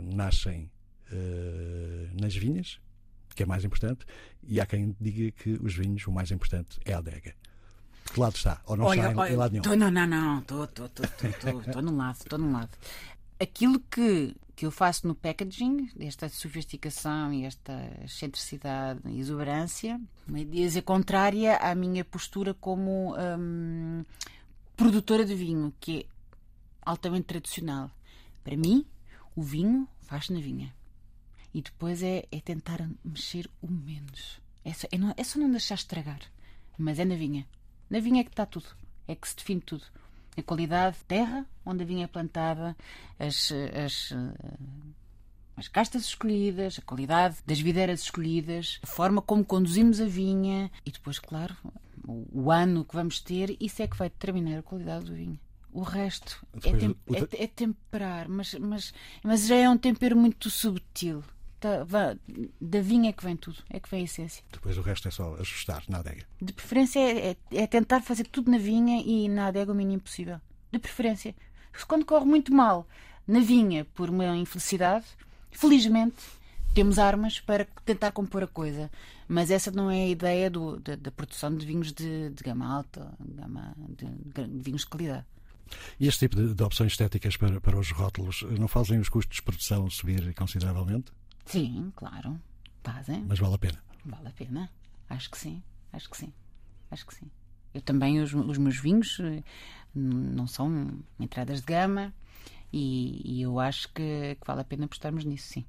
[0.03, 0.71] nascem
[2.21, 2.79] nas vinhas,
[3.35, 4.05] que é mais importante,
[4.43, 7.35] e há quem diga que os vinhos, o mais importante é a adega.
[8.05, 8.61] De que lado está?
[8.67, 9.63] Ou não olha, está olha, em lado nenhum?
[9.63, 10.39] Tô, não, não, não.
[10.41, 12.71] Estou num lado, estou num lado.
[13.41, 17.73] Aquilo que, que eu faço no packaging, esta sofisticação e esta
[18.05, 20.01] excentricidade e exuberância,
[20.33, 24.05] é contrária à minha postura como hum,
[24.77, 26.05] produtora de vinho, que é
[26.85, 27.91] altamente tradicional.
[28.45, 28.87] Para mim,
[29.35, 30.75] o vinho faz na vinha.
[31.53, 34.41] E depois é, é tentar mexer o menos.
[34.65, 36.21] É só, é, não, é só não deixar estragar.
[36.77, 37.47] Mas é na vinha.
[37.95, 38.67] Na vinha é que está tudo,
[39.07, 39.85] é que se define tudo.
[40.37, 42.77] A qualidade de terra onde a vinha é plantada,
[43.21, 44.59] as, as, eh,
[45.57, 50.91] as castas escolhidas, a qualidade das videiras escolhidas, a forma como conduzimos a vinha e
[50.91, 51.55] depois, claro,
[52.05, 55.39] o, o ano que vamos ter, isso é que vai determinar a qualidade do vinho.
[55.73, 58.93] O resto é, tem, é, é, temperar, mas, mas,
[59.23, 61.23] mas já é um tempero muito subtil
[61.69, 62.17] da,
[62.61, 64.45] da vinha é que vem tudo, é que vem a essência.
[64.53, 66.25] Depois o resto é só ajustar na adega.
[66.41, 70.03] De preferência é, é, é tentar fazer tudo na vinha e na adega o mínimo
[70.03, 70.41] possível.
[70.71, 71.35] De preferência.
[71.89, 72.87] Quando corre muito mal
[73.27, 75.07] na vinha por uma infelicidade,
[75.51, 76.17] felizmente
[76.75, 78.91] temos armas para tentar compor a coisa.
[79.27, 82.67] Mas essa não é a ideia do, da, da, produção de vinhos de, de gama
[82.67, 85.25] alta, gama de, de vinhos de qualidade.
[85.99, 89.37] E este tipo de, de, opções estéticas para, para os rótulos não fazem os custos
[89.37, 91.13] de produção subir consideravelmente?
[91.45, 92.41] Sim, claro.
[92.83, 93.25] Fazem.
[93.27, 93.79] Mas vale a pena.
[94.05, 94.71] Vale a pena.
[95.09, 95.63] Acho que sim.
[95.93, 96.33] Acho que sim.
[96.91, 97.31] Acho que sim.
[97.73, 99.43] Eu também, os, os meus vinhos eh,
[99.95, 102.13] não são entradas de gama
[102.73, 105.65] e, e eu acho que, que, vale a pena apostarmos nisso, sim.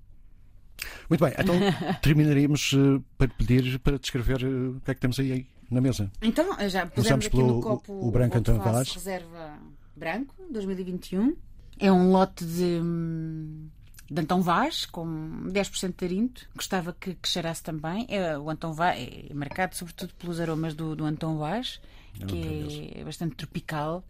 [1.10, 1.56] Muito bem, então
[2.02, 6.12] terminaríamos uh, para pedir para descrever uh, o que é que temos aí na mesa.
[6.22, 8.92] Então, já pusemos aqui no copo o, o branco António Vaz.
[8.92, 9.58] Reserva
[9.96, 11.36] Branco 2021.
[11.80, 13.68] É um lote de hum,
[14.10, 15.06] de Antão Vaz, com
[15.48, 16.48] 10% de tarinto.
[16.56, 18.06] Gostava que, que cheirasse também.
[18.10, 21.82] É, o Antão Vaz é marcado sobretudo pelos aromas do, do Antão Vaz,
[22.20, 24.04] é que é bastante tropical,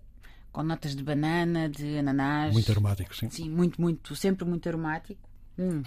[0.52, 2.54] com notas de banana, de ananás.
[2.54, 3.30] Muito aromático, sim.
[3.30, 5.22] Sim, muito, muito, sempre muito aromático.
[5.58, 5.84] Hum.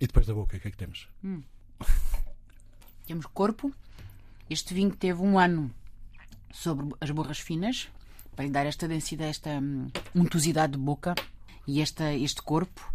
[0.00, 1.08] E depois da boca, o que é que temos?
[3.06, 3.72] Temos corpo.
[4.48, 5.70] Este vinho teve um ano
[6.52, 7.88] sobre as borras finas,
[8.34, 11.14] para lhe dar esta densidade, esta hum, untuosidade de boca
[11.66, 12.92] e esta, este corpo.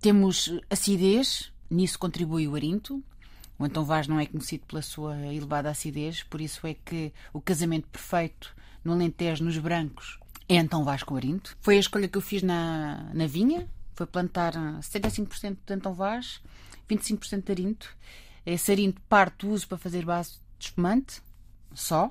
[0.00, 3.02] Temos acidez, nisso contribui o arinto.
[3.58, 7.40] O Antão Vaz não é conhecido pela sua elevada acidez, por isso é que o
[7.40, 10.18] casamento perfeito no Alentejo, nos brancos,
[10.48, 11.56] é Antão Vaz com arinto.
[11.60, 16.40] Foi a escolha que eu fiz na, na vinha, foi plantar 75% de Antão Vaz,
[16.88, 17.96] 25% de arinto.
[18.44, 21.22] Esse arinto parte uso para fazer base de espumante,
[21.74, 22.10] só,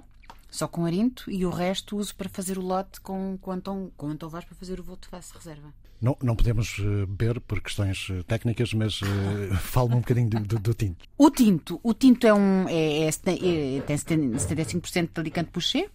[0.49, 4.07] só com arinto, e o resto uso para fazer o lote com, com, Antão, com
[4.07, 5.71] Antão Vaz para fazer o voto de face reserva.
[6.06, 10.39] Não, não podemos eh, beber por questões eh, técnicas, mas uh, fala-me um bocadinho do,
[10.39, 11.03] do, do, tinto.
[11.18, 15.89] O tinto, o tinto é um, é, é, é, tem 75% de alicante Pouchet.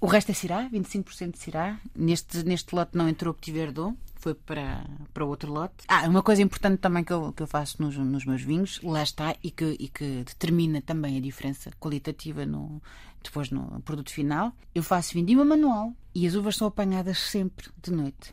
[0.00, 1.80] O resto é Cirá, 25% de Cirá.
[1.92, 5.74] Neste, neste lote não entrou Petit Verdot, foi para, para outro lote.
[5.88, 9.02] Ah, uma coisa importante também que eu, que eu faço nos, nos meus vinhos, lá
[9.02, 12.80] está, e que, e que determina também a diferença qualitativa no,
[13.24, 14.52] depois no produto final.
[14.72, 18.32] Eu faço vindima manual e as uvas são apanhadas sempre de noite.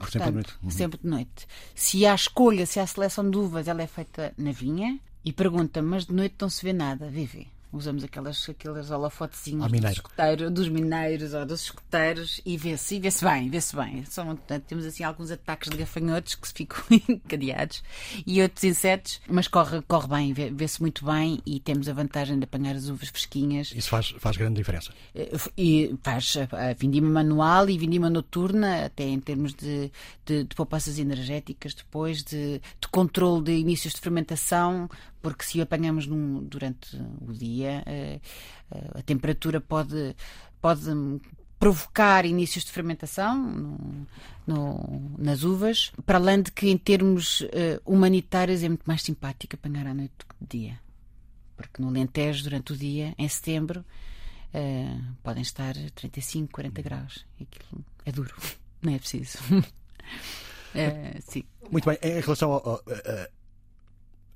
[0.00, 0.58] Portanto, sempre de noite.
[0.62, 0.70] Uhum.
[0.70, 1.46] Sempre de noite.
[1.74, 5.82] Se há escolha, se há seleção de uvas, ela é feita na vinha e pergunta,
[5.82, 10.68] mas de noite não se vê nada, vive usamos aquelas, aqueles holofotezinhos dos, escuteiros, dos
[10.68, 14.04] mineiros ou dos escuteiros e vê-se vê bem, vê-se bem.
[14.04, 17.82] São, temos assim alguns ataques de gafanhotos que se ficam encadeados
[18.26, 22.44] e outros insetos, mas corre, corre bem, vê-se muito bem e temos a vantagem de
[22.44, 23.72] apanhar as uvas fresquinhas.
[23.74, 24.92] Isso faz, faz grande diferença.
[25.14, 29.90] Eh, e faz a vindima manual e vindima noturna, até em termos de,
[30.24, 34.88] de, de poupanças energéticas, depois de, de controle de inícios de fermentação,
[35.22, 38.20] porque se o apanhamos num, durante o dia, eh,
[38.70, 40.16] eh, a temperatura pode,
[40.60, 40.90] pode
[41.60, 44.06] provocar inícios de fermentação no,
[44.46, 47.48] no, nas uvas, para além de que, em termos uh,
[47.84, 50.80] humanitários, é muito mais simpático apanhar à noite do que de dia.
[51.58, 53.84] Porque no Alentejo, durante o dia, em setembro,
[54.54, 57.26] uh, podem estar 35, 40 graus.
[57.34, 58.34] Aquilo é duro,
[58.80, 59.36] não é preciso.
[59.52, 59.62] uh,
[61.28, 61.44] sim.
[61.70, 62.82] Muito bem, em relação ao, ao,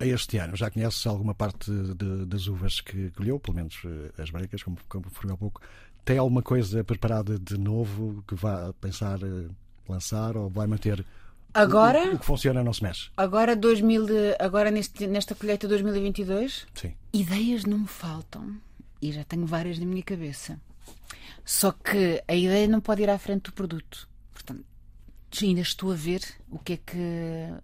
[0.05, 0.57] a este ano?
[0.57, 4.77] Já conheces alguma parte de, das uvas que colheu, pelo menos eh, as brancas, como,
[4.89, 5.61] como há pouco?
[6.05, 9.49] Tem alguma coisa preparada de novo que vá pensar eh,
[9.89, 11.05] lançar ou vai manter
[11.55, 13.11] Agora, o, o, que funciona não se mexe.
[13.17, 16.95] Agora, 2000 de, agora neste, nesta colheita 2022, Sim.
[17.13, 18.57] ideias não me faltam.
[19.01, 20.59] E já tenho várias na minha cabeça.
[21.45, 24.09] Só que a ideia não pode ir à frente do produto.
[25.43, 26.97] Ainda estou a ver o que é que,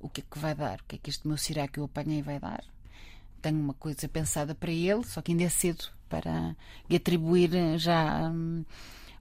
[0.00, 1.84] o que, é que vai dar, o que é que este meu Cirá que eu
[1.84, 2.64] apanhei vai dar.
[3.40, 6.56] Tenho uma coisa pensada para ele, só que ainda é cedo para
[6.88, 8.64] lhe atribuir já hum,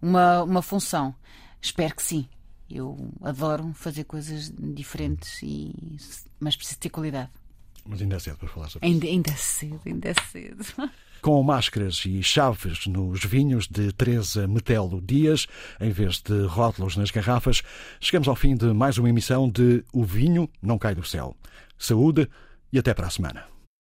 [0.02, 1.14] uma, uma função.
[1.62, 2.28] Espero que sim.
[2.70, 5.74] Eu adoro fazer coisas diferentes, e,
[6.40, 7.30] mas preciso ter qualidade.
[7.86, 9.16] Mas ainda é cedo para falar sobre ainda, isso.
[9.16, 10.66] Ainda é cedo, ainda é cedo.
[11.22, 15.48] com máscaras e chaves nos vinhos de Teresa Metelo Dias,
[15.80, 17.62] em vez de rótulos nas garrafas,
[18.00, 21.36] chegamos ao fim de mais uma emissão de O Vinho Não Cai do Céu.
[21.78, 22.28] Saúde
[22.72, 23.59] e até para a semana.